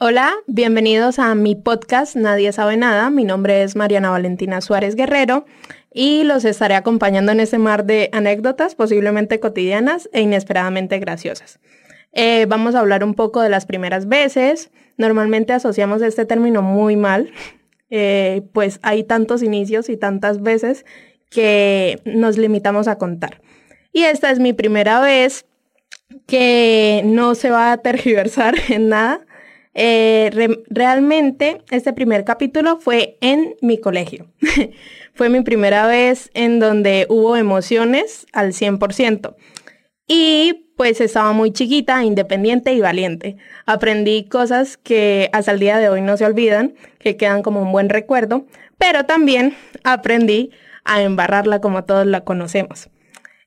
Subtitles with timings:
[0.00, 3.10] Hola, bienvenidos a mi podcast Nadie sabe nada.
[3.10, 5.44] Mi nombre es Mariana Valentina Suárez Guerrero
[5.92, 11.58] y los estaré acompañando en este mar de anécdotas posiblemente cotidianas e inesperadamente graciosas.
[12.12, 14.70] Eh, vamos a hablar un poco de las primeras veces.
[14.98, 17.32] Normalmente asociamos este término muy mal,
[17.90, 20.86] eh, pues hay tantos inicios y tantas veces
[21.28, 23.40] que nos limitamos a contar.
[23.92, 25.44] Y esta es mi primera vez
[26.28, 29.26] que no se va a tergiversar en nada.
[29.80, 34.26] Eh, realmente este primer capítulo fue en mi colegio.
[35.14, 39.36] fue mi primera vez en donde hubo emociones al 100%.
[40.08, 43.36] Y pues estaba muy chiquita, independiente y valiente.
[43.66, 47.70] Aprendí cosas que hasta el día de hoy no se olvidan, que quedan como un
[47.70, 48.46] buen recuerdo,
[48.78, 49.54] pero también
[49.84, 50.50] aprendí
[50.84, 52.88] a embarrarla como todos la conocemos.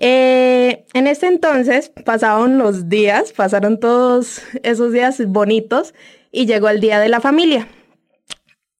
[0.00, 5.94] Eh, en ese entonces pasaron los días, pasaron todos esos días bonitos
[6.30, 7.68] y llegó el día de la familia.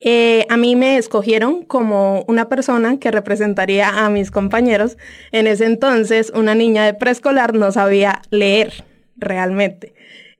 [0.04, 4.98] Eh, a mí me escogieron como una persona que representaría a mis compañeros.
[5.30, 8.84] En ese entonces, una niña de preescolar no sabía leer
[9.16, 9.94] realmente.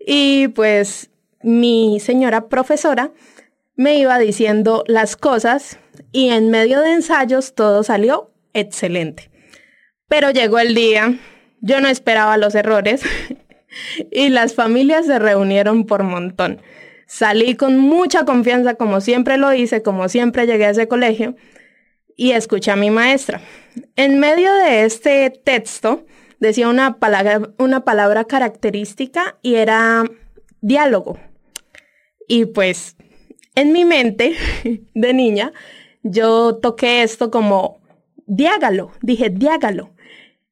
[0.05, 1.11] Y pues
[1.43, 3.13] mi señora profesora
[3.77, 5.79] me iba diciendo las cosas
[6.11, 9.32] y en medio de ensayos todo salió excelente.
[10.13, 11.15] Pero llegó el día,
[11.63, 13.01] yo no esperaba los errores
[14.11, 16.61] y las familias se reunieron por montón.
[17.07, 21.35] Salí con mucha confianza, como siempre lo hice, como siempre llegué a ese colegio,
[22.15, 23.41] y escuché a mi maestra.
[23.97, 26.05] En medio de este texto
[26.41, 30.05] decía una palabra, una palabra característica y era
[30.61, 31.19] diálogo.
[32.29, 32.99] Y pues
[33.55, 34.37] en mi mente
[34.95, 35.55] de niña,
[36.03, 37.81] yo toqué esto como
[38.27, 39.92] diágalo, dije diágalo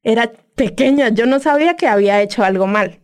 [0.03, 2.99] era pequeña, yo no sabía que había hecho algo mal.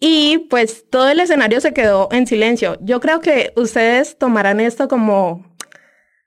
[0.00, 2.76] Y pues todo el escenario se quedó en silencio.
[2.80, 5.46] Yo creo que ustedes tomarán esto como,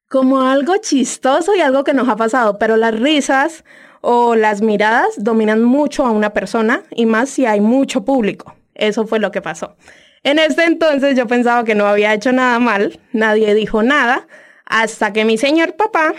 [0.07, 3.65] como algo chistoso y algo que nos ha pasado, pero las risas
[3.99, 8.55] o las miradas dominan mucho a una persona y más si hay mucho público.
[8.75, 9.75] Eso fue lo que pasó.
[10.23, 14.27] En este entonces yo pensaba que no había hecho nada mal, nadie dijo nada,
[14.65, 16.13] hasta que mi señor papá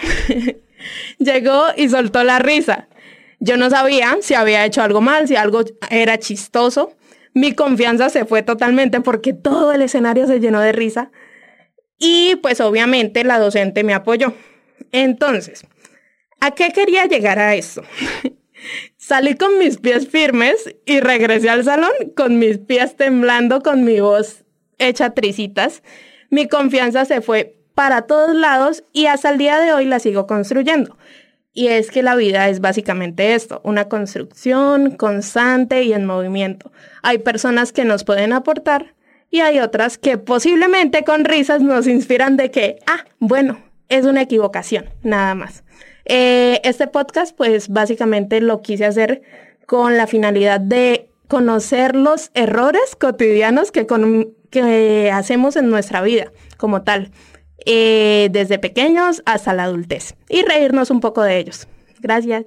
[1.19, 2.89] llegó y soltó la risa.
[3.39, 6.95] Yo no sabía si había hecho algo mal, si algo era chistoso.
[7.35, 11.11] Mi confianza se fue totalmente porque todo el escenario se llenó de risa.
[11.99, 14.35] Y pues obviamente la docente me apoyó.
[14.93, 15.67] Entonces,
[16.41, 17.83] ¿a qué quería llegar a esto?
[18.97, 24.01] Salí con mis pies firmes y regresé al salón con mis pies temblando, con mi
[24.01, 24.45] voz
[24.79, 25.83] hecha tricitas.
[26.31, 30.27] Mi confianza se fue para todos lados y hasta el día de hoy la sigo
[30.27, 30.97] construyendo.
[31.57, 36.71] Y es que la vida es básicamente esto, una construcción constante y en movimiento.
[37.03, 38.93] Hay personas que nos pueden aportar
[39.31, 43.59] y hay otras que posiblemente con risas nos inspiran de que, ah, bueno,
[43.89, 45.65] es una equivocación, nada más.
[46.05, 49.23] Eh, este podcast, pues básicamente lo quise hacer
[49.65, 53.87] con la finalidad de conocer los errores cotidianos que,
[54.51, 57.13] que hacemos en nuestra vida como tal.
[57.65, 61.67] Eh, desde pequeños hasta la adultez y reírnos un poco de ellos.
[62.01, 62.45] Gracias.